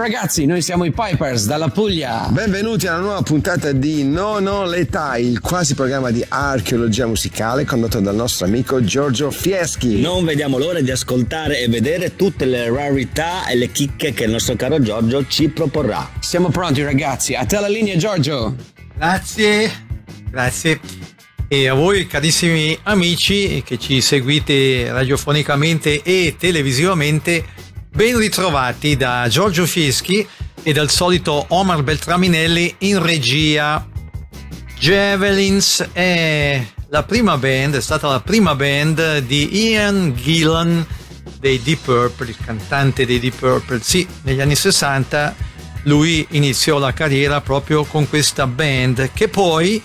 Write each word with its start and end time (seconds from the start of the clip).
Ragazzi, 0.00 0.46
noi 0.46 0.62
siamo 0.62 0.84
i 0.86 0.92
Pipers 0.92 1.44
dalla 1.44 1.68
Puglia. 1.68 2.26
Benvenuti 2.30 2.86
alla 2.86 3.00
nuova 3.00 3.20
puntata 3.20 3.70
di 3.72 4.02
Non 4.02 4.46
ho 4.46 4.64
l'età, 4.64 5.18
il 5.18 5.40
quasi 5.40 5.74
programma 5.74 6.10
di 6.10 6.24
archeologia 6.26 7.06
musicale 7.06 7.66
condotto 7.66 8.00
dal 8.00 8.14
nostro 8.14 8.46
amico 8.46 8.82
Giorgio 8.82 9.30
Fieschi. 9.30 10.00
Non 10.00 10.24
vediamo 10.24 10.56
l'ora 10.56 10.80
di 10.80 10.90
ascoltare 10.90 11.60
e 11.60 11.68
vedere 11.68 12.16
tutte 12.16 12.46
le 12.46 12.70
rarità 12.70 13.46
e 13.46 13.56
le 13.56 13.70
chicche 13.70 14.14
che 14.14 14.24
il 14.24 14.30
nostro 14.30 14.56
caro 14.56 14.80
Giorgio 14.80 15.26
ci 15.26 15.50
proporrà. 15.50 16.08
Siamo 16.20 16.48
pronti 16.48 16.82
ragazzi, 16.82 17.34
a 17.34 17.44
te 17.44 17.60
la 17.60 17.68
linea 17.68 17.96
Giorgio. 17.96 18.56
Grazie, 18.96 19.70
grazie. 20.30 20.80
E 21.46 21.68
a 21.68 21.74
voi 21.74 22.06
carissimi 22.06 22.78
amici 22.84 23.62
che 23.66 23.76
ci 23.76 24.00
seguite 24.00 24.90
radiofonicamente 24.90 26.02
e 26.02 26.36
televisivamente, 26.38 27.44
ben 28.00 28.16
ritrovati 28.16 28.96
da 28.96 29.26
Giorgio 29.28 29.66
Fieschi 29.66 30.26
e 30.62 30.72
dal 30.72 30.88
solito 30.88 31.44
Omar 31.48 31.82
Beltraminelli 31.82 32.76
in 32.78 33.02
regia. 33.02 33.86
Javelins 34.78 35.86
è 35.92 36.64
la 36.88 37.02
prima 37.02 37.36
band, 37.36 37.76
è 37.76 37.80
stata 37.82 38.08
la 38.08 38.20
prima 38.20 38.54
band 38.54 39.18
di 39.18 39.68
Ian 39.68 40.14
Gillan 40.16 40.86
dei 41.38 41.60
Deep 41.60 41.80
Purple, 41.80 42.30
il 42.30 42.36
cantante 42.42 43.04
dei 43.04 43.20
Deep 43.20 43.34
Purple. 43.34 43.80
Sì, 43.82 44.08
negli 44.22 44.40
anni 44.40 44.54
60 44.54 45.36
lui 45.82 46.26
iniziò 46.30 46.78
la 46.78 46.94
carriera 46.94 47.42
proprio 47.42 47.84
con 47.84 48.08
questa 48.08 48.46
band 48.46 49.10
che 49.12 49.28
poi 49.28 49.82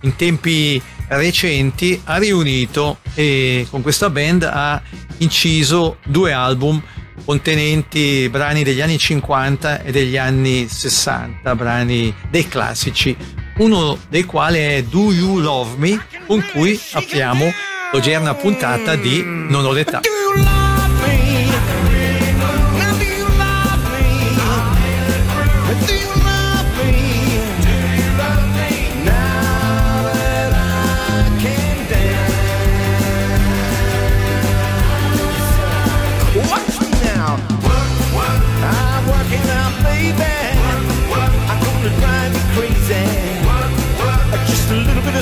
in 0.00 0.16
tempi 0.16 0.80
recenti 1.08 2.00
ha 2.04 2.16
riunito 2.16 3.00
e 3.12 3.66
con 3.68 3.82
questa 3.82 4.08
band 4.08 4.44
ha 4.44 4.80
inciso 5.18 5.98
due 6.06 6.32
album 6.32 6.82
contenenti 7.24 8.28
brani 8.30 8.62
degli 8.62 8.80
anni 8.80 8.98
50 8.98 9.82
e 9.82 9.92
degli 9.92 10.16
anni 10.16 10.68
60, 10.68 11.54
brani 11.54 12.14
dei 12.28 12.46
classici, 12.48 13.16
uno 13.58 13.98
dei 14.08 14.24
quali 14.24 14.58
è 14.58 14.82
Do 14.82 15.12
You 15.12 15.38
Love 15.38 15.76
Me, 15.76 16.06
con 16.26 16.44
cui 16.52 16.78
apriamo 16.92 17.52
l'odierna 17.92 18.34
puntata 18.34 18.96
di 18.96 19.22
Non 19.24 19.64
ho 19.64 19.72
l'età. 19.72 20.00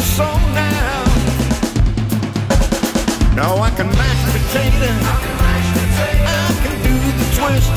Soul 0.01 0.39
now. 0.55 1.05
Now 3.35 3.57
I 3.59 3.71
can 3.71 3.89
mash 4.01 4.23
potato. 4.35 4.91
I 5.51 6.55
can 6.63 6.77
do 6.87 6.95
the 7.19 7.27
twist. 7.37 7.73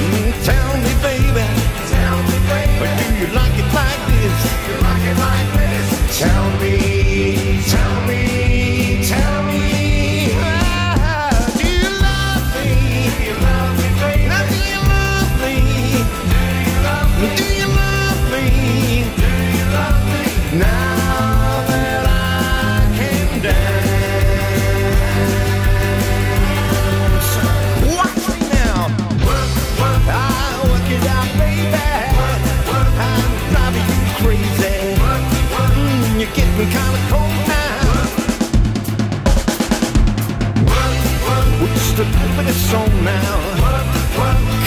Mm, 0.00 0.32
tell 0.44 0.70
me, 0.84 0.92
baby. 1.02 1.46
But 2.78 2.90
do 2.98 3.06
you 3.20 3.28
like 3.34 3.56
it 3.62 3.68
like 3.80 4.02
this? 4.10 4.36
Tell 6.18 6.46
me, 6.60 7.03
song 42.74 43.04
now. 43.04 43.36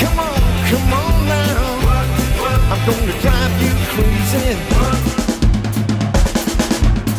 Come 0.01 0.19
on, 0.29 0.39
come 0.69 0.93
on 1.03 1.15
now. 1.27 1.59
I'm 2.71 2.81
gonna 2.87 3.15
drive 3.23 3.55
you 3.63 3.73
crazy. 3.93 4.47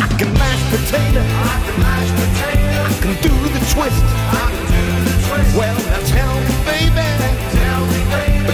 I 0.04 0.08
can 0.18 0.30
mash 0.40 0.62
potato. 0.72 1.22
I 2.86 2.94
can 3.02 3.14
do 3.26 3.34
the 3.54 3.62
twist. 3.72 4.02
I 4.32 4.46
can 4.54 4.64
do 4.76 4.84
the 5.08 5.14
twist. 5.26 5.50
Well, 5.60 5.78
now 5.90 6.02
tell 6.14 6.34
me, 6.46 6.54
baby. 6.70 7.08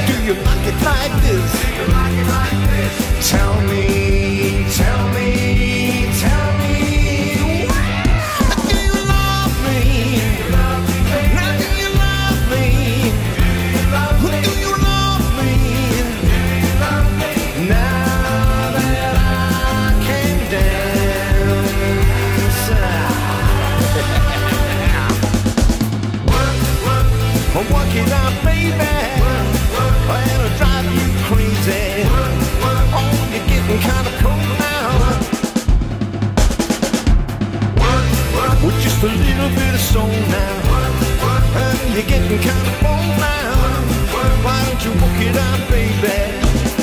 Do 0.08 0.14
you 0.26 0.34
like 0.48 0.64
it 0.72 0.78
like 0.90 1.14
this? 1.26 1.50
Tell 3.30 3.54
me, 3.70 3.84
tell 4.78 5.04
me, 5.16 5.28
tell 6.20 6.38
me. 6.38 6.43
Baby. 28.44 28.94
And 30.14 30.40
I 30.42 30.50
drive 30.58 30.88
you 30.96 31.06
crazy. 31.26 32.04
Oh, 32.96 33.14
you're 33.32 33.46
getting 33.48 33.80
kinda 33.80 34.12
cold 34.22 34.48
now. 34.58 34.90
Just 38.80 39.02
a 39.02 39.06
little 39.06 39.50
bit 39.50 39.74
of 39.74 39.80
soul 39.80 40.08
now. 40.08 40.54
You're 41.94 42.02
getting 42.02 42.38
kinda 42.38 42.72
cold 42.82 43.14
now. 43.18 43.52
Why 44.44 44.58
don't 44.66 44.84
you 44.84 44.92
work 45.00 45.20
it 45.28 45.36
out, 45.36 45.60
baby? 45.70 46.73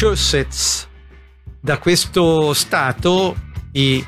Massachusetts. 0.00 0.88
Da 1.60 1.76
questo 1.76 2.54
stato 2.54 3.36
i 3.72 4.02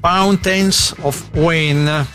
Fountains 0.00 0.94
of 1.00 1.28
Wayne 1.34 2.06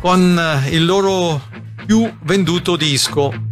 con 0.00 0.38
il 0.68 0.84
loro 0.84 1.40
più 1.86 2.14
venduto 2.24 2.76
disco. 2.76 3.51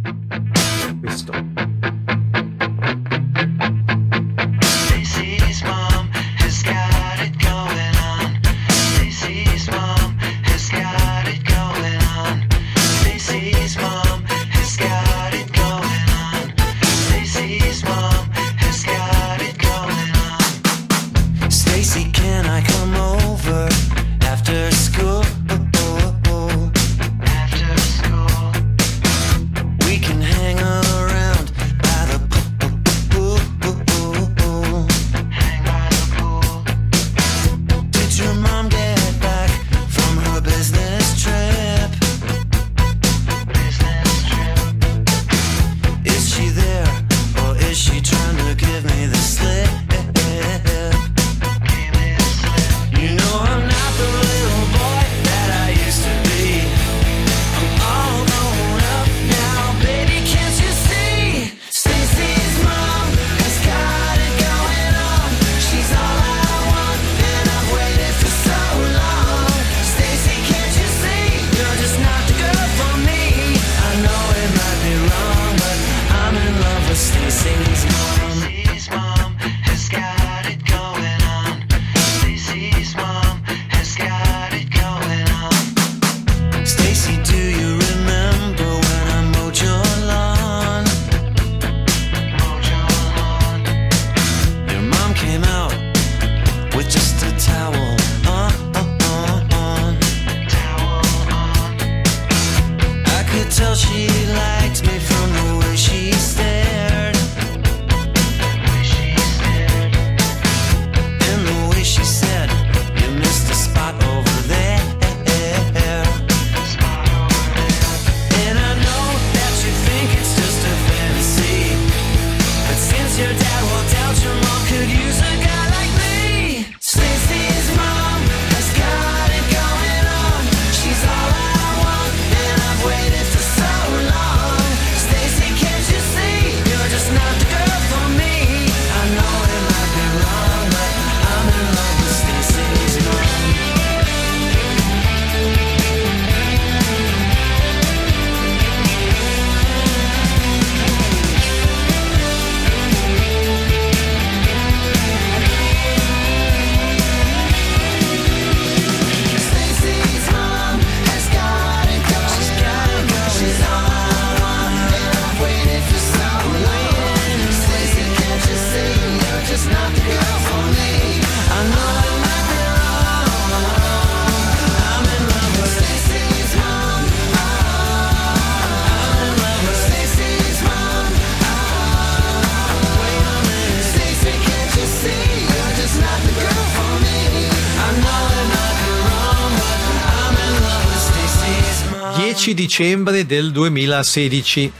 10 192.41 192.55
dicembre 192.55 193.25
del 193.27 193.51
2016 193.51 194.71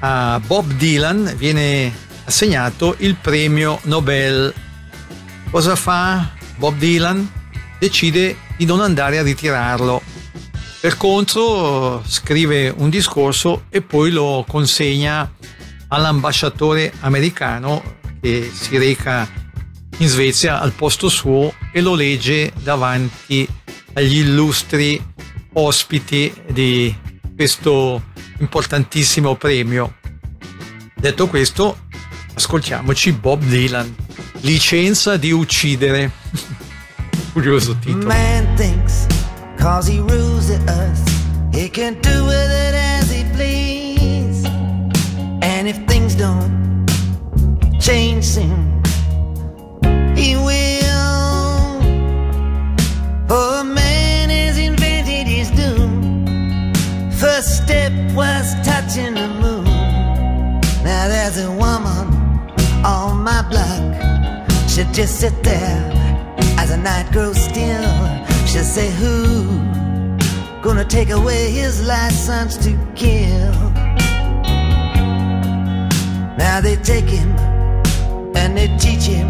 a 0.00 0.40
Bob 0.46 0.72
Dylan 0.72 1.34
viene 1.36 1.94
assegnato 2.24 2.94
il 3.00 3.16
premio 3.16 3.80
Nobel. 3.82 4.50
Cosa 5.50 5.76
fa 5.76 6.32
Bob 6.56 6.78
Dylan? 6.78 7.30
Decide 7.78 8.34
di 8.56 8.64
non 8.64 8.80
andare 8.80 9.18
a 9.18 9.22
ritirarlo. 9.22 10.00
Per 10.80 10.96
contro 10.96 12.02
scrive 12.06 12.72
un 12.74 12.88
discorso 12.88 13.64
e 13.68 13.82
poi 13.82 14.10
lo 14.10 14.46
consegna 14.48 15.30
all'ambasciatore 15.88 16.94
americano 17.00 17.98
che 18.22 18.50
si 18.50 18.78
reca 18.78 19.28
in 19.98 20.08
Svezia 20.08 20.62
al 20.62 20.72
posto 20.72 21.10
suo 21.10 21.52
e 21.72 21.82
lo 21.82 21.92
legge 21.92 22.54
davanti 22.62 23.46
agli 23.92 24.20
illustri 24.20 25.14
ospiti 25.58 26.32
di 26.50 26.94
questo 27.34 28.02
importantissimo 28.38 29.36
premio. 29.36 29.96
Detto 30.94 31.26
questo, 31.28 31.78
ascoltiamoci 32.34 33.12
Bob 33.12 33.42
Dylan, 33.42 33.94
licenza 34.40 35.16
di 35.16 35.30
uccidere. 35.30 36.10
Curioso 37.32 37.76
titolo. 37.78 38.06
Man 38.06 38.54
thinks 38.56 39.06
cause 39.58 39.90
he 39.90 39.98
rules 39.98 40.46
the 40.46 40.58
earth, 40.68 41.54
he 41.54 41.68
can 41.68 41.98
do 42.00 42.24
with 42.24 42.50
it 42.50 42.74
as 42.74 43.10
he 43.10 43.24
please. 43.34 44.46
And 45.42 45.68
if 45.68 45.78
things 45.86 46.14
don't 46.14 46.86
change 47.78 48.24
soon, 48.24 48.80
he 50.14 50.34
will. 50.36 50.54
For 53.28 53.64
man 53.64 53.85
First 57.36 57.64
step 57.64 57.92
was 58.14 58.54
touching 58.64 59.12
the 59.12 59.28
moon. 59.28 59.64
Now 60.82 61.06
there's 61.06 61.36
a 61.36 61.50
woman 61.50 62.06
on 62.82 63.22
my 63.24 63.42
block. 63.50 63.92
She'll 64.70 64.90
just 64.92 65.20
sit 65.20 65.42
there 65.42 65.92
as 66.56 66.70
the 66.70 66.78
night 66.78 67.12
grows 67.12 67.36
still. 67.36 67.92
She'll 68.46 68.64
say, 68.64 68.90
Who 68.90 69.44
gonna 70.62 70.86
take 70.86 71.10
away 71.10 71.50
his 71.50 71.86
license 71.86 72.56
to 72.64 72.70
kill? 72.94 73.52
Now 76.38 76.62
they 76.62 76.76
take 76.76 77.04
him 77.04 77.36
and 78.34 78.56
they 78.56 78.68
teach 78.78 79.04
him 79.04 79.28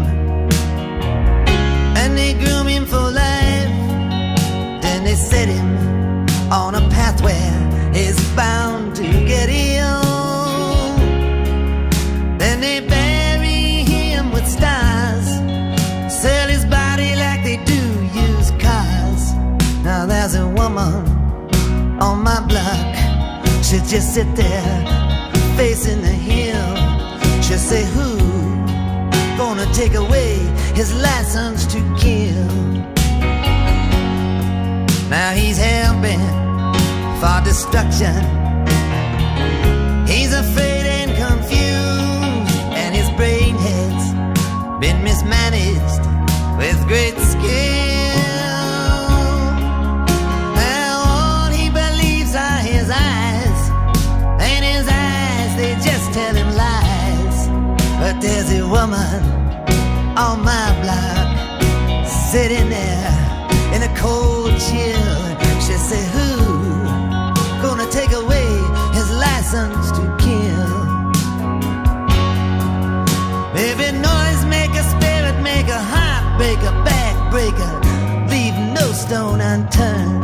and 1.97 2.17
they 2.17 2.35
groom 2.35 2.67
him 2.67 2.85
for 2.85 3.11
life. 3.11 3.75
Then 4.81 5.03
they 5.03 5.15
set 5.15 5.49
him 5.49 5.75
on 6.49 6.73
a 6.73 6.89
path 6.89 7.21
where 7.21 7.35
he's 7.35 7.56
bound 8.37 8.95
to 8.95 9.01
get 9.01 9.49
ill. 9.49 10.95
Then 12.37 12.61
they 12.61 12.79
bury 12.79 13.83
him 13.93 14.31
with 14.31 14.47
stars, 14.47 15.27
sell 16.21 16.47
his 16.47 16.63
body 16.65 17.15
like 17.15 17.43
they 17.43 17.57
do 17.65 17.81
cars. 18.59 19.33
Now 19.83 20.05
there's 20.05 20.35
a 20.35 20.47
woman 20.47 20.95
on 21.99 22.21
my 22.23 22.39
block, 22.51 22.95
she'll 23.65 23.87
just 23.95 24.13
sit 24.13 24.29
there 24.35 24.75
facing 25.57 26.01
the 26.01 26.17
hill. 26.29 26.69
She'll 27.41 27.65
say, 27.71 27.83
Who 27.95 28.09
gonna 29.37 29.67
take 29.73 29.95
away 29.95 30.35
his 30.75 30.93
license 30.93 31.65
to 31.73 31.79
kill? 31.97 32.47
Now 35.09 35.31
he's 35.31 35.57
hell 35.57 35.99
bent 36.01 36.46
for 37.19 37.41
destruction. 37.43 38.15
He's 40.05 40.33
afraid 40.33 40.85
and 40.85 41.09
confused, 41.17 42.57
and 42.81 42.95
his 42.95 43.09
brain 43.17 43.55
has 43.55 44.13
been 44.79 45.03
mismanaged 45.03 46.03
with 46.59 46.77
great 46.87 47.17
skill. 47.17 48.21
Now 50.61 50.93
all 51.13 51.49
he 51.49 51.69
believes 51.69 52.35
are 52.35 52.61
his 52.73 52.87
eyes, 52.89 53.59
and 54.49 54.61
his 54.63 54.87
eyes 54.87 55.51
they 55.57 55.73
just 55.89 56.13
tell 56.13 56.35
him 56.35 56.49
lies. 56.55 57.37
But 57.99 58.21
there's 58.21 58.51
a 58.51 58.67
woman 58.67 59.23
on 60.15 60.43
my 60.43 60.67
block 60.83 62.05
sitting 62.31 62.69
there 62.69 63.11
in 63.73 63.81
a 63.81 63.91
cold 63.97 64.53
chill. 64.59 64.96
Stone 79.07 79.39
unturned. 79.39 80.19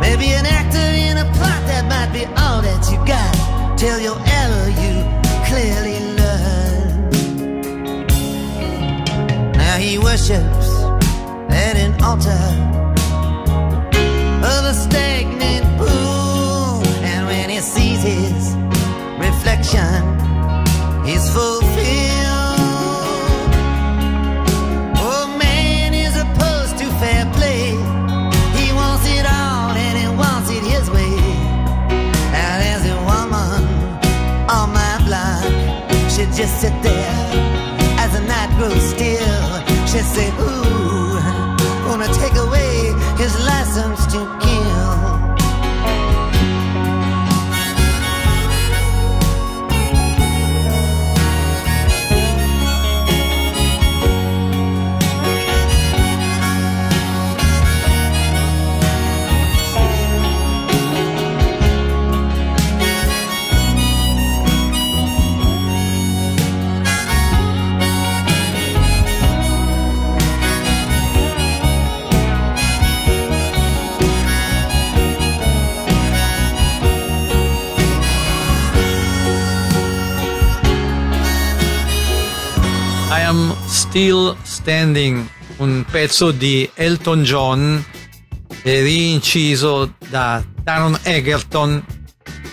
Maybe 0.00 0.28
an 0.32 0.46
actor 0.46 0.88
in 1.08 1.18
a 1.18 1.26
plot 1.36 1.62
that 1.68 1.84
might 1.92 2.10
be 2.10 2.24
all 2.40 2.62
that 2.62 2.82
you 2.90 2.96
got 3.04 3.34
till 3.76 4.00
your 4.00 4.18
error 4.40 4.68
you 4.82 4.94
clearly 5.48 5.98
learn. 6.16 7.10
Now 9.52 9.76
he 9.76 9.98
worships 9.98 10.68
at 11.50 11.76
an 11.76 11.92
altar 12.02 12.44
of 14.52 14.62
a 14.72 14.74
stagnant 14.84 15.66
pool, 15.76 16.82
and 17.04 17.26
when 17.26 17.50
he 17.50 17.60
sees 17.60 18.02
his 18.02 18.54
reflection, 19.18 20.11
Just 36.42 36.60
sit 36.60 36.82
there 36.82 37.28
as 38.02 38.10
the 38.14 38.20
night 38.26 38.50
grows 38.58 38.82
still. 38.82 39.60
She 39.86 40.00
say, 40.00 40.28
Ooh, 40.40 41.14
gonna 41.86 42.12
take 42.14 42.34
away 42.34 42.71
Still 83.92 84.34
Standing, 84.42 85.28
un 85.58 85.84
pezzo 85.84 86.30
di 86.30 86.66
Elton 86.72 87.22
John 87.24 87.84
eh, 88.62 88.80
rinciso 88.80 89.96
da 90.08 90.42
Taron 90.64 90.98
Egerton 91.02 91.84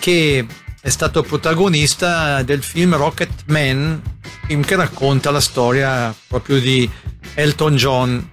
che 0.00 0.46
è 0.82 0.88
stato 0.90 1.22
protagonista 1.22 2.42
del 2.42 2.62
film 2.62 2.94
Rocket 2.94 3.44
Man, 3.46 4.02
film 4.44 4.62
che 4.62 4.76
racconta 4.76 5.30
la 5.30 5.40
storia 5.40 6.14
proprio 6.28 6.60
di 6.60 6.88
Elton 7.32 7.74
John. 7.74 8.30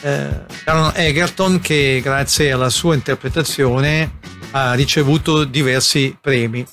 Eh, 0.00 0.40
Taron 0.64 0.92
Egerton 0.94 1.60
che 1.60 2.00
grazie 2.02 2.52
alla 2.52 2.70
sua 2.70 2.94
interpretazione 2.94 4.18
ha 4.52 4.72
ricevuto 4.72 5.44
diversi 5.44 6.16
premi. 6.18 6.66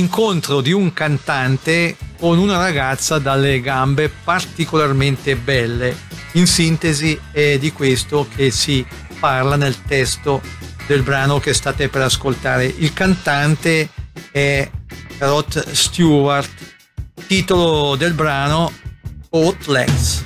l'incontro 0.00 0.62
di 0.62 0.72
un 0.72 0.94
cantante 0.94 1.94
con 2.18 2.38
una 2.38 2.56
ragazza 2.56 3.18
dalle 3.18 3.60
gambe 3.60 4.08
particolarmente 4.08 5.36
belle. 5.36 5.94
In 6.32 6.46
sintesi 6.46 7.20
è 7.30 7.58
di 7.58 7.70
questo 7.70 8.26
che 8.34 8.50
si 8.50 8.84
parla 9.18 9.56
nel 9.56 9.82
testo 9.82 10.40
del 10.86 11.02
brano 11.02 11.38
che 11.38 11.52
state 11.52 11.90
per 11.90 12.00
ascoltare. 12.00 12.64
Il 12.64 12.94
cantante 12.94 13.90
è 14.32 14.68
Rod 15.18 15.70
Stewart, 15.72 16.50
titolo 17.26 17.94
del 17.94 18.14
brano 18.14 18.72
Outlegs. 19.28 20.24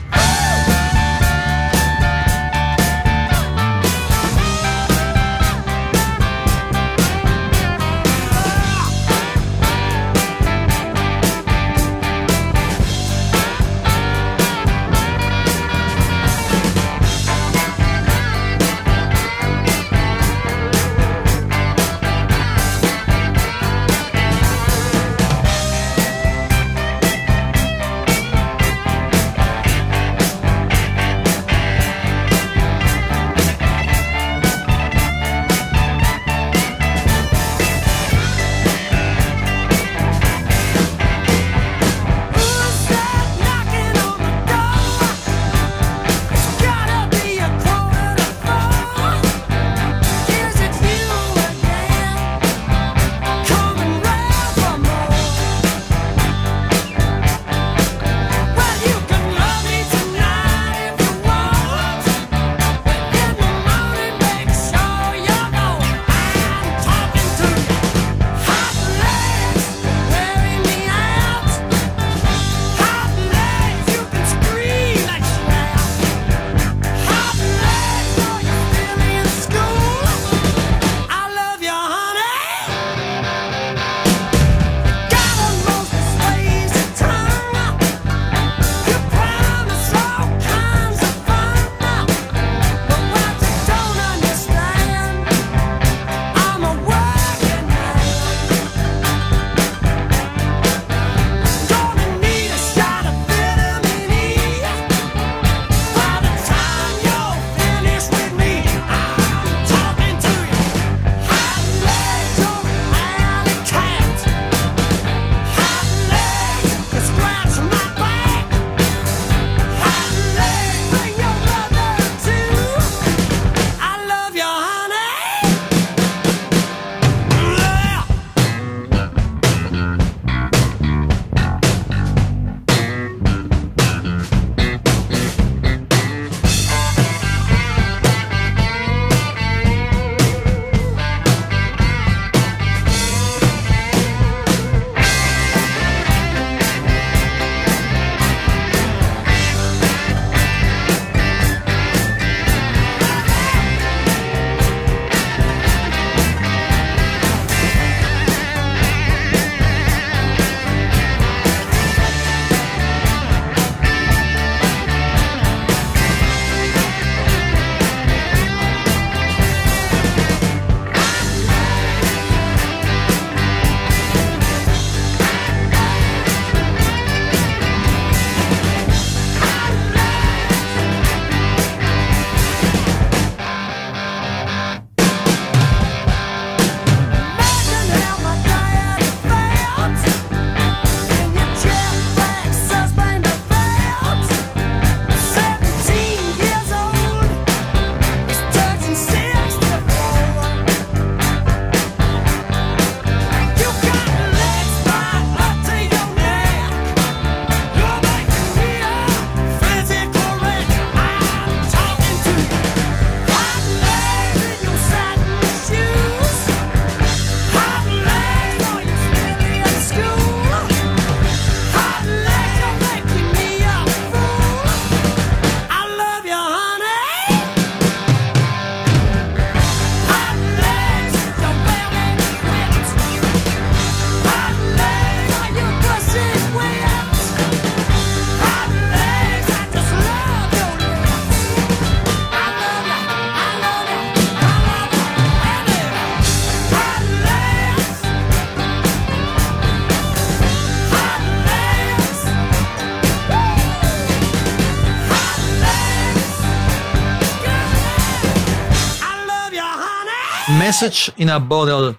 Message 260.75 261.13
in 261.19 261.31
a 261.31 261.39
Bottle, 261.39 261.97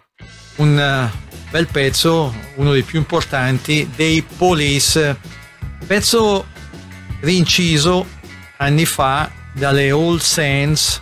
un 0.58 0.78
eh, 0.78 1.10
bel 1.50 1.66
pezzo, 1.68 2.36
uno 2.56 2.74
dei 2.74 2.84
più 2.84 3.00
importanti 3.00 3.90
dei 3.96 4.22
Police, 4.22 5.18
pezzo 5.88 6.46
rinciso 7.22 8.06
anni 8.58 8.84
fa 8.86 9.32
dalle 9.54 9.92
All 9.92 10.18
Saints 10.18 11.02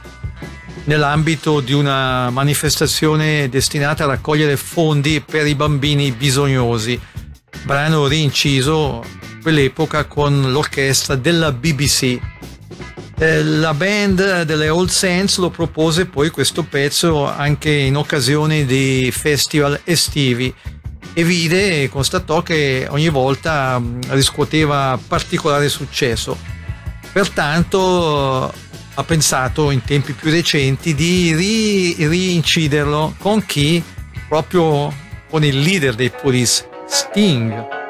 nell'ambito 0.84 1.62
di 1.62 1.74
una 1.74 2.30
manifestazione 2.30 3.50
destinata 3.50 4.04
a 4.04 4.08
raccogliere 4.08 4.56
fondi 4.56 5.20
per 5.20 5.48
i 5.48 5.56
bambini 5.56 6.12
bisognosi. 6.12 7.02
Brano 7.64 8.06
rinciso 8.06 9.04
quell'epoca 9.42 10.06
con 10.06 10.52
l'orchestra 10.52 11.16
della 11.16 11.52
BBC. 11.52 12.20
Eh, 13.24 13.42
La 13.42 13.74
band 13.74 14.42
delle 14.42 14.68
Old 14.68 14.90
Saints 14.90 15.38
lo 15.38 15.50
propose 15.50 16.08
poi 16.08 16.30
questo 16.30 16.64
pezzo 16.64 17.26
anche 17.26 17.72
in 17.72 17.96
occasione 17.96 18.66
di 18.66 19.10
festival 19.14 19.80
estivi 19.86 20.54
e 21.14 21.24
vide 21.24 21.84
e 21.84 21.90
constatò 21.90 22.42
che 22.42 22.86
ogni 22.90 23.08
volta 23.08 23.80
mh, 23.80 24.00
riscuoteva 24.10 25.00
particolare 25.08 25.70
successo. 25.70 26.38
Pertanto 27.14 28.54
ha 28.96 29.04
pensato 29.06 29.72
in 29.72 29.82
tempi 29.84 30.12
più 30.12 30.30
recenti 30.30 30.94
di 30.94 31.34
ri- 31.34 31.96
rinciderlo 32.06 33.16
con 33.20 33.46
chi? 33.46 33.82
Proprio 34.28 34.94
con 35.30 35.46
il 35.46 35.62
leader 35.62 35.96
dei 35.96 36.10
Police, 36.10 36.68
Sting. 36.88 37.83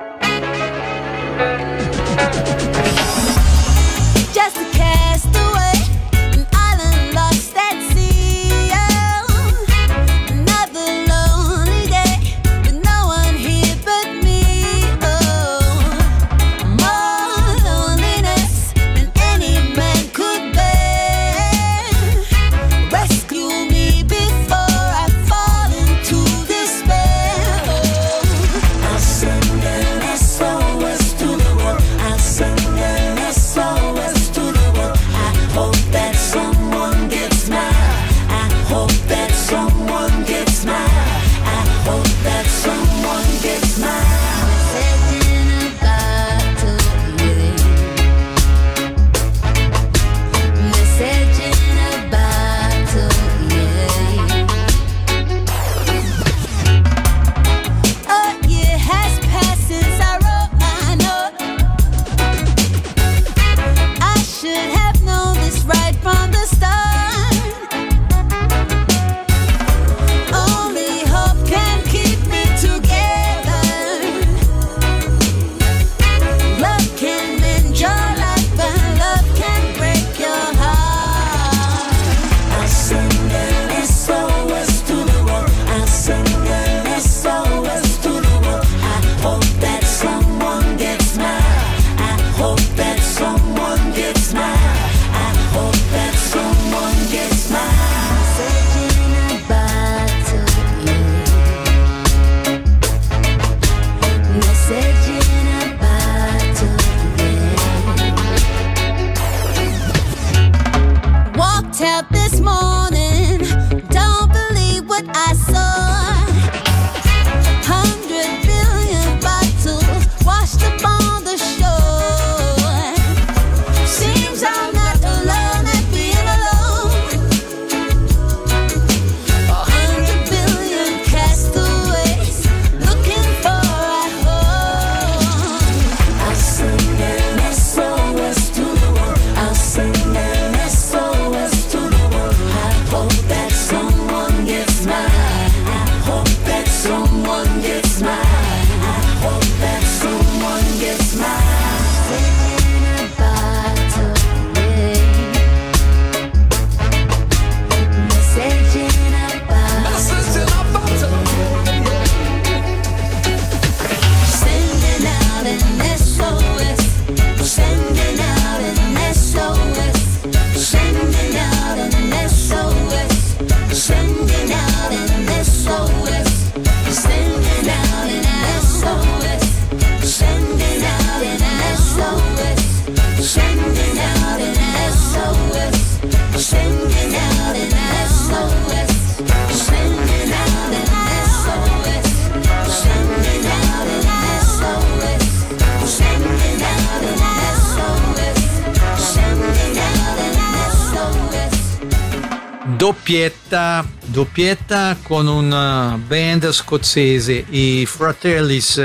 Doppietta, 204.34 204.98
con 205.04 205.28
una 205.28 205.96
band 206.08 206.50
scozzese, 206.50 207.46
i 207.50 207.86
Fratellis. 207.86 208.78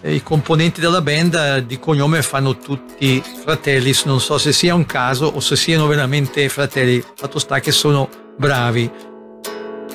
Eh, 0.00 0.14
I 0.14 0.24
componenti 0.24 0.80
della 0.80 1.00
band 1.00 1.34
eh, 1.34 1.64
di 1.64 1.78
cognome 1.78 2.20
fanno 2.22 2.58
tutti 2.58 3.22
Fratellis, 3.44 4.02
non 4.06 4.20
so 4.20 4.38
se 4.38 4.52
sia 4.52 4.74
un 4.74 4.84
caso 4.84 5.26
o 5.26 5.38
se 5.38 5.54
siano 5.54 5.86
veramente 5.86 6.48
fratelli, 6.48 7.00
fatto 7.14 7.38
sta 7.38 7.60
che 7.60 7.70
sono 7.70 8.08
bravi. 8.36 8.90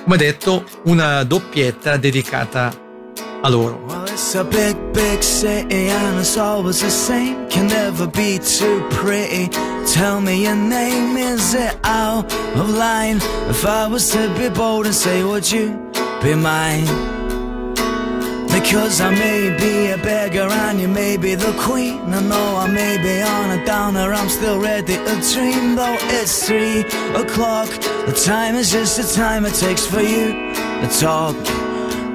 Come 0.03 0.15
detto, 0.15 0.63
una 0.85 1.21
doppietta 1.23 1.97
dedicata 1.97 2.67
a 2.67 2.86
Allora. 3.43 3.77
Well, 3.85 4.03
it's 4.05 4.33
a 4.35 4.43
big, 4.43 4.75
big 4.93 5.21
city 5.21 5.89
and 5.89 6.19
it's 6.19 6.37
always 6.37 6.81
the 6.81 6.89
same. 6.89 7.47
Can 7.49 7.67
never 7.67 8.07
be 8.07 8.39
too 8.39 8.85
pretty. 8.89 9.47
Tell 9.93 10.19
me 10.19 10.43
your 10.43 10.55
name, 10.55 11.17
is 11.17 11.53
it 11.53 11.77
out 11.83 12.25
of 12.55 12.69
line? 12.69 13.17
If 13.49 13.65
I 13.65 13.87
was 13.87 14.09
to 14.11 14.33
be 14.37 14.49
bold 14.49 14.87
and 14.87 14.95
say, 14.95 15.23
would 15.23 15.49
you 15.51 15.91
be 16.23 16.33
mine? 16.33 16.85
Because 18.47 18.99
I 19.01 19.11
may 19.11 19.55
be 19.55 19.91
a 19.91 19.97
beggar 19.97 20.49
and 20.49 20.81
you 20.81 20.87
may 20.87 21.15
be 21.15 21.35
the 21.35 21.53
queen. 21.59 21.99
I 22.11 22.21
know 22.21 22.55
I 22.57 22.67
may 22.67 22.97
be 22.97 23.21
on 23.21 23.59
a 23.59 23.63
downer, 23.65 24.13
I'm 24.13 24.29
still 24.29 24.59
ready 24.59 24.97
to 24.97 25.33
dream. 25.33 25.75
Though 25.75 25.97
it's 26.19 26.47
three 26.47 26.81
o'clock, 27.13 27.69
the 28.07 28.19
time 28.25 28.55
is 28.55 28.71
just 28.71 28.97
the 28.97 29.03
time 29.15 29.45
it 29.45 29.53
takes 29.53 29.85
for 29.85 30.01
you 30.01 30.33
to 30.81 30.89
talk. 30.99 31.66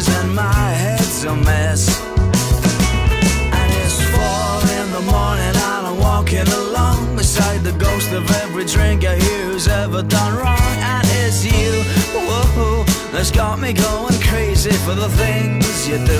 tears 0.00 0.16
and 0.16 0.34
my 0.34 0.70
head's 0.70 1.24
a 1.24 1.34
mess. 1.34 2.00
And 3.52 3.72
it's 3.82 4.00
four 4.12 4.60
in 4.78 4.92
the 4.92 5.02
morning 5.10 5.44
and 5.44 5.56
I'm 5.56 5.98
walking 5.98 6.46
along 6.48 7.16
beside 7.16 7.62
the 7.62 7.72
ghost 7.72 8.12
of 8.12 8.30
every 8.42 8.64
drinker 8.64 9.14
who's 9.14 9.68
ever 9.68 10.02
done 10.02 10.36
wrong. 10.36 10.76
And 10.92 11.06
it's 11.24 11.44
you, 11.44 11.82
whoa, 12.14 12.84
that's 13.12 13.30
got 13.30 13.58
me 13.58 13.72
going 13.72 14.20
crazy 14.20 14.72
for 14.84 14.94
the 14.94 15.08
things 15.08 15.88
you 15.88 15.98
do. 16.06 16.19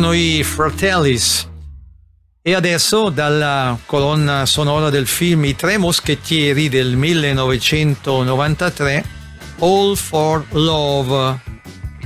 erano 0.00 0.14
i 0.14 0.42
Fratellis. 0.42 1.46
E 2.40 2.54
adesso 2.54 3.10
dalla 3.10 3.78
colonna 3.84 4.46
sonora 4.46 4.88
del 4.88 5.06
film 5.06 5.44
I 5.44 5.54
tre 5.54 5.76
moschettieri 5.76 6.70
del 6.70 6.96
1993, 6.96 9.04
All 9.58 9.94
for 9.94 10.46
Love, 10.52 11.38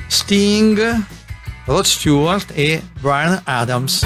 Sting, 0.09 1.05
Rod 1.67 1.85
Stewart 1.85 2.51
e 2.53 2.83
Brian 3.01 3.41
Adams. 3.45 4.05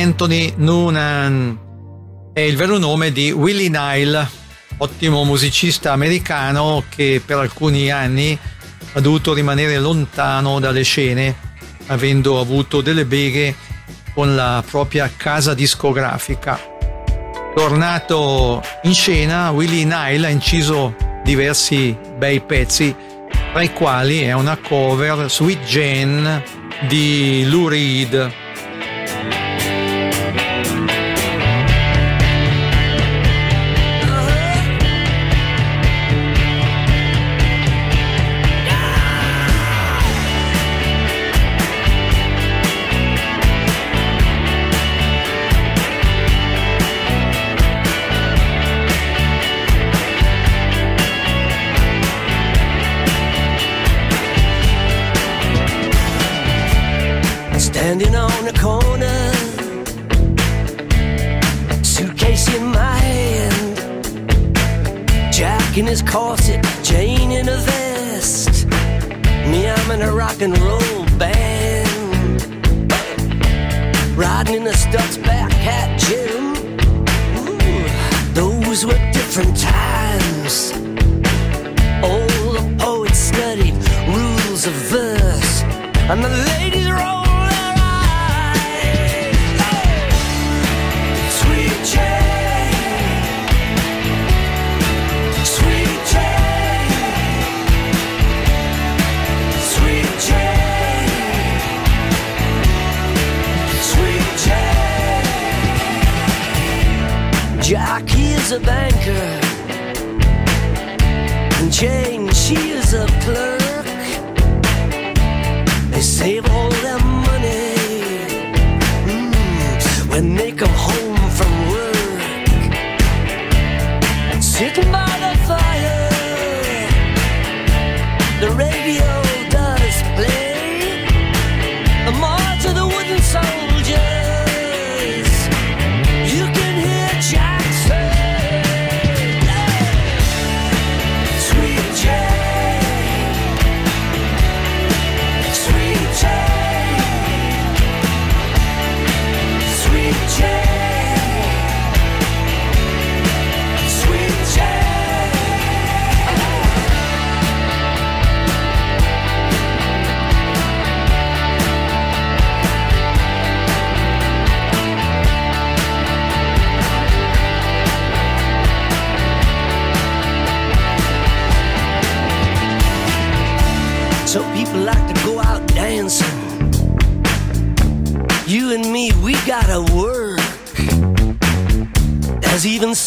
Anthony 0.00 0.54
Noonan. 0.56 1.58
È 2.32 2.40
il 2.40 2.56
vero 2.56 2.78
nome 2.78 3.12
di 3.12 3.30
Willie 3.32 3.68
Nile, 3.68 4.26
ottimo 4.78 5.24
musicista 5.24 5.92
americano 5.92 6.84
che 6.88 7.20
per 7.24 7.36
alcuni 7.36 7.90
anni 7.90 8.38
ha 8.94 9.00
dovuto 9.00 9.34
rimanere 9.34 9.78
lontano 9.78 10.58
dalle 10.58 10.84
scene, 10.84 11.36
avendo 11.88 12.40
avuto 12.40 12.80
delle 12.80 13.04
beghe 13.04 13.54
con 14.14 14.34
la 14.34 14.64
propria 14.66 15.10
casa 15.14 15.52
discografica. 15.52 16.58
Tornato 17.54 18.62
in 18.84 18.94
scena, 18.94 19.50
Willie 19.50 19.84
Nile 19.84 20.26
ha 20.26 20.30
inciso 20.30 20.96
diversi 21.24 21.94
bei 22.16 22.40
pezzi, 22.40 22.94
tra 23.52 23.60
i 23.60 23.72
quali 23.74 24.22
è 24.22 24.32
una 24.32 24.56
cover 24.56 25.30
Sweet 25.30 25.62
Jane 25.64 26.42
di 26.88 27.44
Lou 27.46 27.68
Reed. 27.68 28.48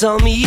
tell 0.03 0.19
me. 0.19 0.42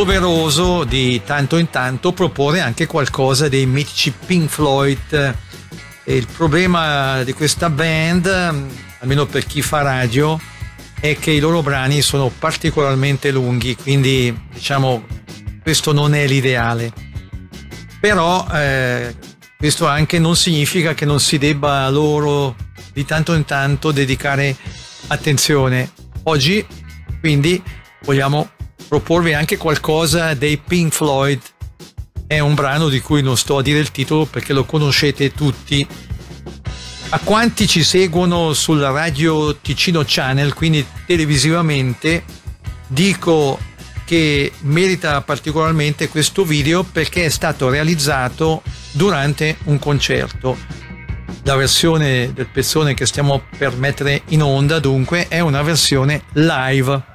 doveroso 0.00 0.84
di 0.84 1.20
tanto 1.26 1.58
in 1.58 1.68
tanto 1.68 2.12
proporre 2.12 2.60
anche 2.60 2.86
qualcosa 2.86 3.50
dei 3.50 3.66
mitici 3.66 4.10
Pink 4.10 4.48
Floyd. 4.48 5.36
E 6.04 6.16
il 6.16 6.26
problema 6.26 7.22
di 7.22 7.34
questa 7.34 7.68
band, 7.68 8.26
almeno 9.00 9.26
per 9.26 9.44
chi 9.44 9.60
fa 9.60 9.82
radio, 9.82 10.40
è 10.98 11.18
che 11.18 11.32
i 11.32 11.38
loro 11.38 11.60
brani 11.60 12.00
sono 12.00 12.30
particolarmente 12.30 13.30
lunghi, 13.30 13.76
quindi 13.76 14.34
diciamo 14.50 15.04
questo 15.62 15.92
non 15.92 16.14
è 16.14 16.26
l'ideale. 16.26 16.90
Però 18.00 18.46
eh, 18.54 19.14
questo 19.58 19.86
anche 19.86 20.18
non 20.18 20.34
significa 20.34 20.94
che 20.94 21.04
non 21.04 21.20
si 21.20 21.36
debba 21.36 21.86
loro 21.90 22.56
di 22.94 23.04
tanto 23.04 23.34
in 23.34 23.44
tanto 23.44 23.92
dedicare 23.92 24.56
attenzione. 25.08 25.90
Oggi 26.22 26.66
quindi 27.20 27.62
vogliamo 28.04 28.48
proporvi 28.90 29.34
anche 29.34 29.56
qualcosa 29.56 30.34
dei 30.34 30.56
Pink 30.56 30.92
Floyd. 30.92 31.40
È 32.26 32.40
un 32.40 32.54
brano 32.54 32.88
di 32.88 32.98
cui 32.98 33.22
non 33.22 33.36
sto 33.36 33.58
a 33.58 33.62
dire 33.62 33.78
il 33.78 33.92
titolo 33.92 34.24
perché 34.24 34.52
lo 34.52 34.64
conoscete 34.64 35.30
tutti. 35.30 35.86
A 37.10 37.20
quanti 37.22 37.68
ci 37.68 37.84
seguono 37.84 38.52
sul 38.52 38.80
radio 38.80 39.54
Ticino 39.54 40.02
Channel, 40.04 40.54
quindi 40.54 40.84
televisivamente, 41.06 42.24
dico 42.88 43.60
che 44.04 44.50
merita 44.62 45.20
particolarmente 45.20 46.08
questo 46.08 46.44
video 46.44 46.82
perché 46.82 47.26
è 47.26 47.30
stato 47.30 47.68
realizzato 47.68 48.60
durante 48.90 49.56
un 49.66 49.78
concerto. 49.78 50.58
La 51.44 51.54
versione 51.54 52.32
del 52.32 52.48
pezzone 52.48 52.94
che 52.94 53.06
stiamo 53.06 53.44
per 53.56 53.76
mettere 53.76 54.22
in 54.30 54.42
onda 54.42 54.80
dunque 54.80 55.28
è 55.28 55.38
una 55.38 55.62
versione 55.62 56.24
live. 56.32 57.09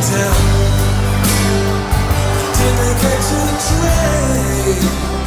down. 0.00 0.36
Did 2.56 2.74
they 2.78 2.94
catch 3.00 3.32
a 3.32 3.44
train? 3.66 5.25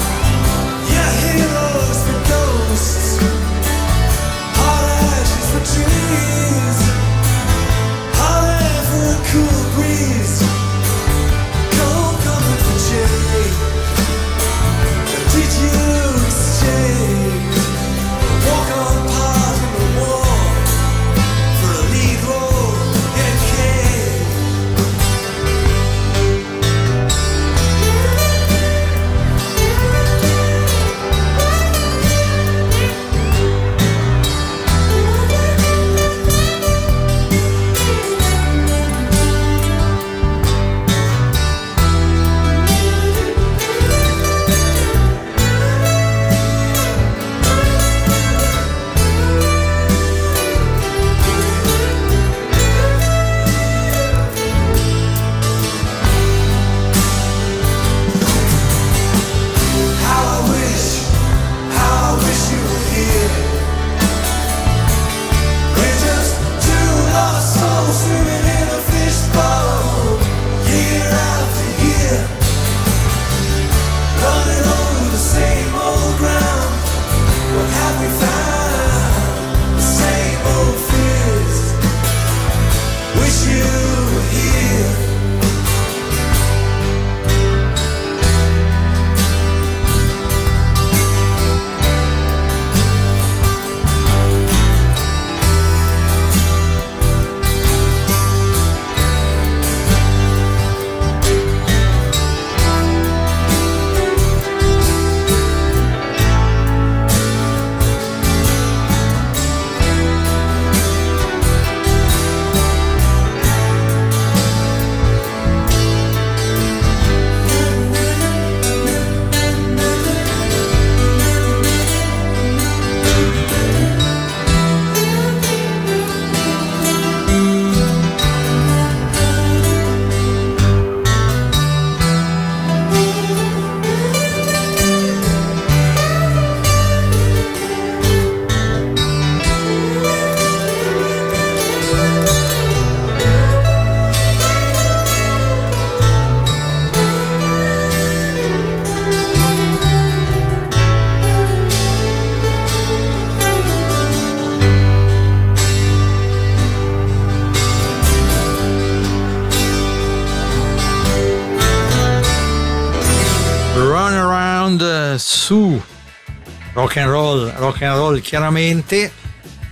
rock 166.90 166.98
and 166.98 167.12
roll, 167.12 167.52
rock 167.58 167.82
and 167.84 167.96
roll 167.96 168.20
chiaramente, 168.20 169.12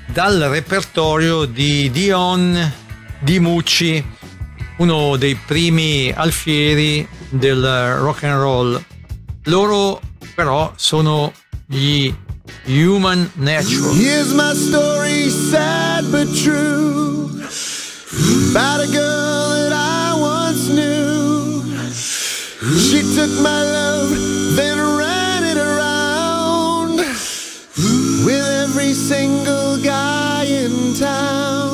dal 0.05 0.39
repertorio 0.39 1.45
di 1.45 1.89
Dion 1.89 2.74
Di 3.20 3.39
Mucci, 3.39 4.05
uno 4.78 5.15
dei 5.15 5.34
primi 5.34 6.13
alfieri 6.15 7.07
del 7.30 7.95
rock 7.95 8.24
and 8.24 8.39
roll. 8.39 8.84
Loro 9.45 9.99
però 10.36 10.72
sono 10.76 11.34
gli 11.65 12.13
Human 12.65 13.32
Natural. 13.34 13.95
Here's 13.95 14.32
my 14.34 14.53
story, 14.53 15.28
sad 15.30 16.11
but 16.11 16.28
true. 16.43 17.32
About 18.51 18.82
a 18.82 18.88
girl 18.91 19.70
that 19.70 19.74
I 19.74 20.13
once 20.20 20.70
knew. 20.70 21.63
She 22.78 23.01
took 23.15 23.32
my 23.41 23.63
love. 23.63 24.26
every 28.70 28.93
single 28.93 29.78
guy 29.78 30.43
in 30.43 30.93
town. 30.93 31.66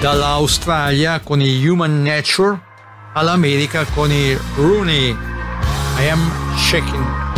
dall'Australia 0.00 1.20
con 1.20 1.42
i 1.42 1.68
Human 1.68 2.02
Nature 2.02 2.58
all'America 3.12 3.84
con 3.84 4.10
i 4.10 4.36
Rooney. 4.56 5.14
I 5.98 6.08
am 6.08 6.30
shaking. 6.56 7.29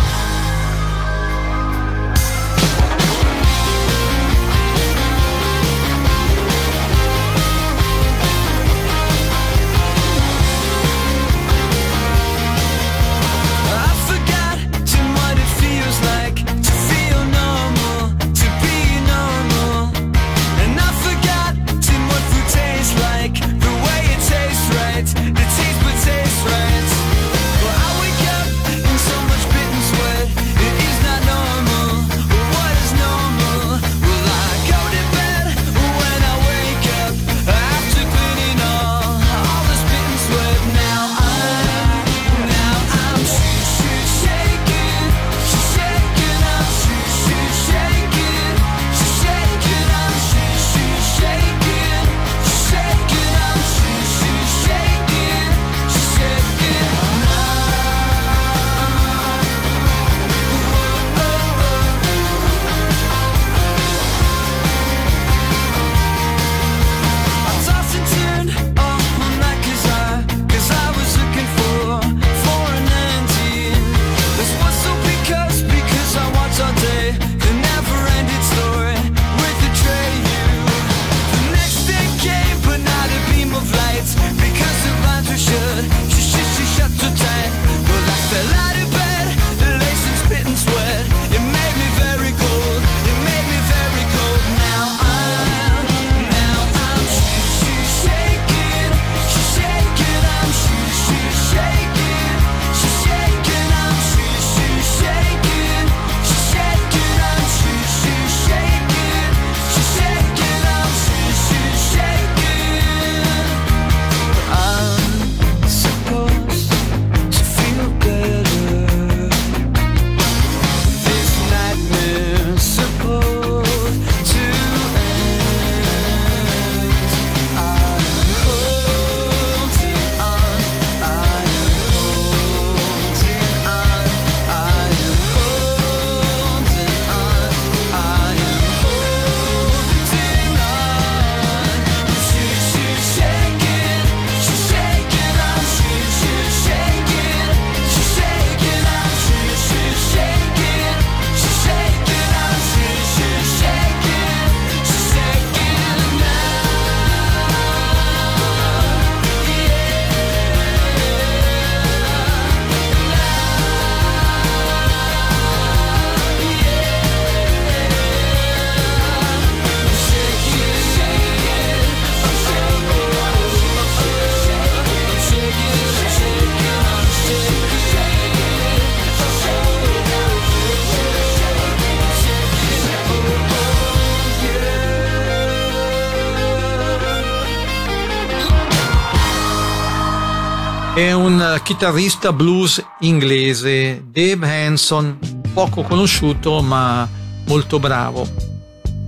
Un 191.23 191.61
chitarrista 191.63 192.33
blues 192.33 192.85
inglese, 193.01 194.03
Dave 194.11 194.67
Hanson, 194.67 195.19
poco 195.55 195.83
conosciuto 195.83 196.61
ma 196.63 197.09
molto 197.47 197.79
bravo. 197.79 198.27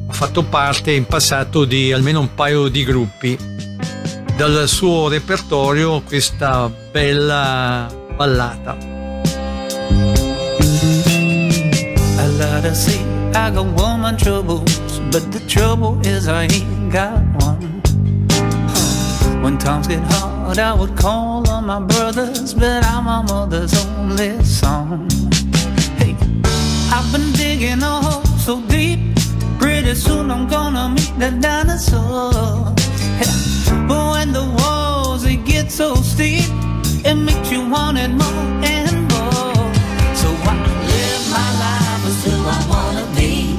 Ha 0.09 0.13
fatto 0.13 0.45
parte 0.45 0.93
in 0.93 1.07
passato 1.07 1.65
di 1.65 1.93
almeno 1.93 2.21
un 2.21 2.35
paio 2.35 2.69
di 2.69 2.85
gruppi. 2.85 3.37
Dal 4.37 4.69
suo 4.69 5.09
repertorio 5.09 6.03
questa 6.03 6.71
bella 6.93 7.93
ballata. 8.17 8.77
I 12.17 12.29
love 12.39 12.63
to 12.63 12.75
see 12.75 13.01
I 13.35 13.51
got 13.51 13.67
woman 13.77 14.17
troubles, 14.17 15.01
but 15.11 15.29
the 15.31 15.45
trouble 15.47 15.99
is 16.05 16.29
I 16.29 16.47
ain't 16.49 16.93
got 16.93 17.23
one. 17.43 17.83
When 19.43 19.59
times 19.59 19.89
get 19.89 20.01
hard, 20.13 20.59
I 20.59 20.73
would 20.73 20.97
call 20.97 21.44
my 21.65 21.81
brothers, 21.81 22.53
but 22.53 22.85
I'm 22.85 23.05
my 23.05 23.23
mother's 23.23 23.73
only 23.87 24.43
son. 24.45 25.09
Hey, 25.97 26.15
I've 26.93 27.11
been 27.11 27.33
digging 27.33 27.83
a 27.83 28.03
hole 28.03 28.25
so 28.39 28.61
deep, 28.63 29.01
pretty 29.59 29.95
soon 29.95 30.31
I'm 30.31 30.47
gonna 30.47 30.91
meet 30.91 31.13
the 31.19 31.31
dinosaur. 31.41 32.33
But 33.89 34.05
when 34.13 34.33
the 34.33 34.45
walls 34.59 35.25
they 35.25 35.37
get 35.37 35.71
so 35.71 35.95
steep, 35.95 36.45
it 37.05 37.15
makes 37.15 37.51
you 37.51 37.69
want 37.71 37.97
it 37.97 38.11
more 38.11 38.45
and 38.63 38.97
more. 39.13 39.65
So 40.21 40.29
I 40.51 40.55
live 40.91 41.25
my 41.39 41.49
life 41.65 42.05
as 42.11 42.25
who 42.25 42.35
I 42.57 42.61
wanna 42.73 43.07
be. 43.17 43.57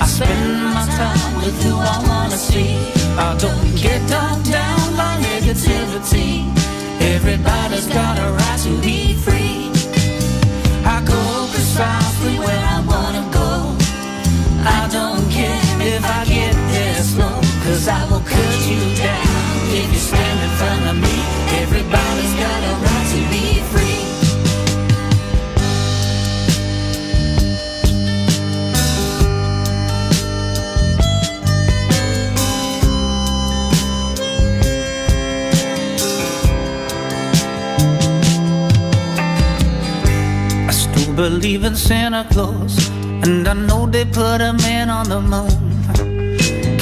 I 0.00 0.06
spend 0.06 0.62
my 0.62 0.86
time 0.98 1.34
with 1.36 1.56
who 1.64 1.74
I 1.74 1.98
wanna 2.08 2.36
see. 2.36 2.76
I 3.18 3.36
don't 3.38 3.74
get 3.74 4.08
dumped 4.08 4.50
down 4.50 4.96
by 4.96 5.18
negativity. 5.20 6.54
Everybody's 7.26 7.86
got 7.86 8.18
a 8.18 8.32
right 8.32 8.60
to 8.64 8.80
be 8.82 9.14
free. 9.14 9.72
I 10.84 11.02
go 11.06 11.48
precisely 11.54 12.38
where 12.38 12.64
I 12.76 12.84
wanna 12.84 13.24
go. 13.32 13.74
I 14.60 14.86
don't 14.92 15.24
care 15.32 15.64
if 15.80 16.04
I 16.04 16.26
get 16.26 16.52
there 16.52 17.02
slow, 17.02 17.40
cause 17.64 17.88
I 17.88 18.04
will 18.10 18.20
cut 18.20 18.68
you 18.68 18.78
down 18.96 19.56
if 19.72 19.88
you 19.90 20.00
stand 20.10 20.38
in 20.44 20.50
front 20.60 20.84
of 20.90 20.96
me. 21.00 21.16
Everybody's 21.62 22.34
got 22.44 22.60
a 22.70 22.74
right 22.84 23.06
to 23.14 23.20
be 23.32 23.60
free. 23.72 23.83
Believe 41.16 41.62
in 41.64 41.76
Santa 41.76 42.26
Claus, 42.30 42.88
and 43.22 43.46
I 43.46 43.52
know 43.52 43.86
they 43.86 44.04
put 44.04 44.40
a 44.40 44.52
man 44.52 44.90
on 44.90 45.08
the 45.08 45.20
moon. 45.20 45.48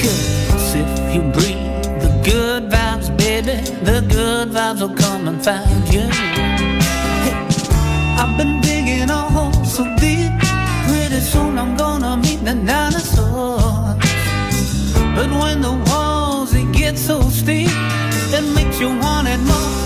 Cause 0.00 0.74
if 0.74 1.14
you 1.14 1.22
breathe 1.36 1.84
the 2.00 2.10
good 2.24 2.70
vibes, 2.70 3.14
baby, 3.18 3.60
the 3.84 4.00
good 4.08 4.48
vibes 4.48 4.80
will 4.80 4.94
come 4.94 5.28
and 5.28 5.44
find 5.44 5.86
you. 5.92 6.06
Hey, 7.24 7.36
I've 8.20 8.36
been 8.38 8.60
digging 8.62 9.10
a 9.10 9.22
hole 9.34 9.64
so 9.64 9.84
deep, 9.96 10.32
pretty 10.86 11.20
soon 11.20 11.58
I'm 11.58 11.76
gonna 11.76 12.16
meet 12.16 12.42
the 12.44 12.54
dinosaurs. 12.54 13.98
But 15.14 15.30
when 15.40 15.60
the 15.60 15.74
walls 15.88 16.52
they 16.52 16.64
get 16.72 16.96
so 16.96 17.20
steep, 17.28 17.68
it 18.38 18.44
makes 18.54 18.80
you 18.80 18.88
want 18.88 19.28
it 19.28 19.40
more 19.40 19.62
more. 19.62 19.81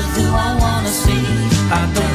With 0.00 0.16
who 0.16 0.28
I 0.32 0.50
wanna 0.62 0.88
see. 0.88 1.24
I 1.78 1.92
don't 1.94 2.09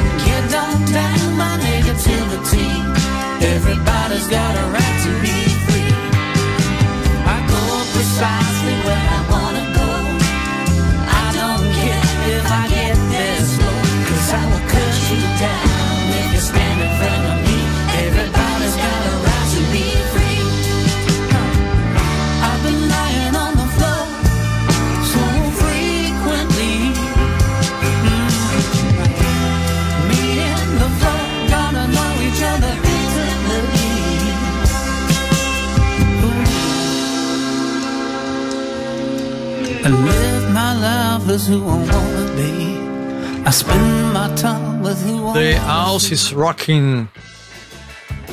House 45.95 46.11
is 46.11 46.33
Rocking 46.33 47.07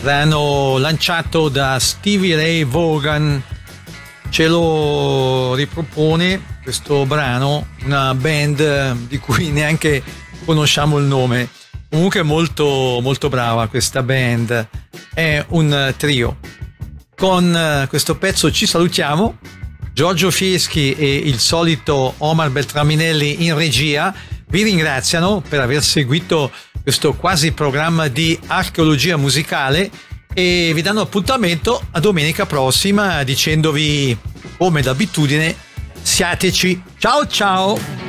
l'hanno 0.00 0.78
lanciato 0.78 1.48
da 1.48 1.78
Stevie 1.78 2.34
Ray 2.34 2.64
Vaughan. 2.64 3.40
Ce 4.30 4.48
lo 4.48 5.54
ripropone 5.54 6.58
questo 6.64 7.06
brano 7.06 7.68
una 7.84 8.16
band 8.16 9.06
di 9.06 9.16
cui 9.18 9.52
neanche 9.52 10.02
conosciamo 10.44 10.98
il 10.98 11.04
nome. 11.04 11.50
Comunque 11.88 12.22
molto 12.22 12.98
molto 13.00 13.28
brava 13.28 13.68
questa 13.68 14.02
band. 14.02 14.68
È 15.14 15.44
un 15.50 15.94
trio. 15.96 16.38
Con 17.14 17.54
eh, 17.54 17.86
questo 17.88 18.16
pezzo 18.16 18.50
ci 18.50 18.66
salutiamo. 18.66 19.38
Giorgio 19.92 20.32
Fieschi 20.32 20.96
e 20.96 21.14
il 21.14 21.38
solito 21.38 22.14
Omar 22.18 22.50
Beltraminelli 22.50 23.44
in 23.44 23.54
regia. 23.54 24.12
Vi 24.48 24.64
ringraziano 24.64 25.40
per 25.48 25.60
aver 25.60 25.80
seguito 25.84 26.50
questo 26.82 27.14
quasi 27.14 27.52
programma 27.52 28.08
di 28.08 28.38
archeologia 28.46 29.16
musicale 29.16 29.90
e 30.34 30.72
vi 30.74 30.82
danno 30.82 31.00
appuntamento 31.00 31.80
a 31.92 32.00
domenica 32.00 32.46
prossima 32.46 33.22
dicendovi 33.22 34.16
come 34.56 34.82
d'abitudine 34.82 35.54
siateci. 36.02 36.82
Ciao 36.98 37.26
ciao 37.26 38.01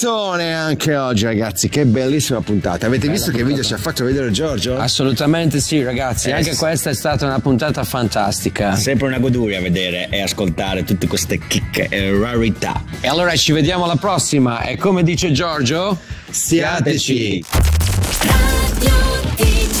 Puntatone 0.00 0.54
anche 0.54 0.96
oggi, 0.96 1.24
ragazzi. 1.24 1.68
Che 1.68 1.84
bellissima 1.84 2.40
puntata. 2.40 2.86
Avete 2.86 3.06
visto 3.08 3.30
che 3.30 3.44
video 3.44 3.62
ci 3.62 3.74
ha 3.74 3.76
fatto 3.76 4.02
vedere 4.02 4.30
Giorgio? 4.30 4.78
Assolutamente 4.78 5.60
sì, 5.60 5.82
ragazzi. 5.82 6.30
Eh, 6.30 6.32
Anche 6.32 6.52
sì. 6.52 6.56
questa 6.56 6.88
è 6.88 6.94
stata 6.94 7.26
una 7.26 7.38
puntata 7.38 7.84
fantastica. 7.84 8.76
Sempre 8.76 9.08
una 9.08 9.18
goduria 9.18 9.60
vedere 9.60 10.08
e 10.08 10.22
ascoltare 10.22 10.84
tutte 10.84 11.06
queste 11.06 11.38
chicche 11.46 11.88
e 11.90 12.18
rarità. 12.18 12.82
E 13.02 13.08
allora 13.08 13.36
ci 13.36 13.52
vediamo 13.52 13.84
alla 13.84 13.96
prossima. 13.96 14.62
E 14.62 14.78
come 14.78 15.02
dice 15.02 15.32
Giorgio, 15.32 15.98
Siateci. 16.30 17.44